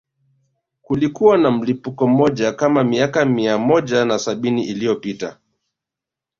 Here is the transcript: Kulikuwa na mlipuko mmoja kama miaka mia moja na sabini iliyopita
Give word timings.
Kulikuwa 0.81 1.37
na 1.37 1.51
mlipuko 1.51 2.07
mmoja 2.07 2.51
kama 2.51 2.83
miaka 2.83 3.25
mia 3.25 3.57
moja 3.57 4.05
na 4.05 4.19
sabini 4.19 4.63
iliyopita 4.65 5.37